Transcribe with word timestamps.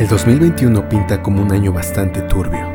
El 0.00 0.08
2021 0.08 0.88
pinta 0.88 1.20
como 1.20 1.42
un 1.42 1.52
año 1.52 1.74
bastante 1.74 2.22
turbio. 2.22 2.66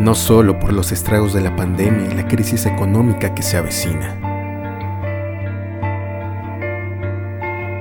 No 0.00 0.14
solo 0.14 0.58
por 0.58 0.72
los 0.72 0.92
estragos 0.92 1.34
de 1.34 1.42
la 1.42 1.54
pandemia 1.54 2.10
y 2.10 2.14
la 2.14 2.26
crisis 2.26 2.64
económica 2.64 3.34
que 3.34 3.42
se 3.42 3.58
avecina, 3.58 4.16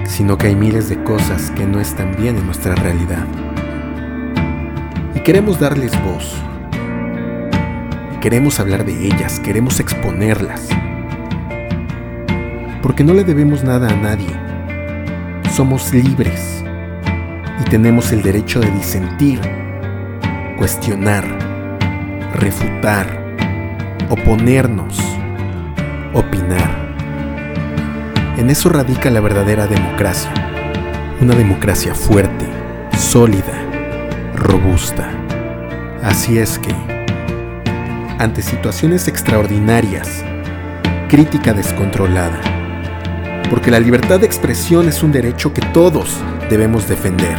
sino 0.04 0.38
que 0.38 0.48
hay 0.48 0.56
miles 0.56 0.90
de 0.90 1.02
cosas 1.06 1.50
que 1.52 1.66
no 1.66 1.80
están 1.80 2.14
bien 2.18 2.36
en 2.36 2.46
nuestra 2.46 2.76
realidad. 2.76 3.26
Y 5.16 5.22
queremos 5.22 5.58
darles 5.58 5.94
voz. 6.04 6.36
Queremos 8.20 8.60
hablar 8.60 8.84
de 8.84 9.08
ellas, 9.08 9.40
queremos 9.40 9.80
exponerlas. 9.80 10.68
Porque 12.82 13.06
no 13.06 13.14
le 13.14 13.24
debemos 13.24 13.64
nada 13.64 13.88
a 13.88 13.96
nadie. 13.96 14.36
Somos 15.54 15.94
libres 15.94 16.65
y 17.60 17.64
tenemos 17.70 18.12
el 18.12 18.22
derecho 18.22 18.60
de 18.60 18.70
disentir, 18.72 19.40
cuestionar, 20.58 21.26
refutar, 22.34 23.26
oponernos, 24.10 25.00
opinar. 26.14 26.86
En 28.38 28.50
eso 28.50 28.70
radica 28.70 29.10
la 29.10 29.22
verdadera 29.22 29.68
democracia, 29.68 30.32
una 31.22 31.36
democracia 31.36 31.96
fuerte, 31.96 32.46
sólida, 32.98 33.54
robusta. 34.36 35.10
Así 36.04 36.38
es 36.38 36.60
que, 36.60 36.74
ante 38.20 38.42
situaciones 38.42 39.08
extraordinarias, 39.08 40.24
crítica 41.08 41.54
descontrolada, 41.54 42.40
porque 43.50 43.72
la 43.72 43.80
libertad 43.80 44.20
de 44.20 44.26
expresión 44.26 44.88
es 44.88 45.04
un 45.04 45.12
derecho 45.12 45.54
que 45.54 45.62
todos 45.62 46.18
debemos 46.50 46.88
defender. 46.88 47.38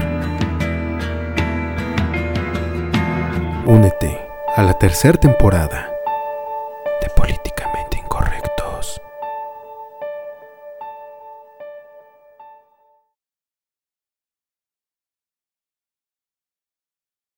Únete 3.65 4.19
a 4.57 4.63
la 4.63 4.79
tercera 4.79 5.19
temporada 5.19 5.91
de 7.03 7.11
Políticamente 7.11 7.99
Incorrectos. 7.99 9.01